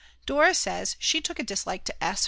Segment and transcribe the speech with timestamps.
[0.25, 2.19] Dora says she took a dislike to S.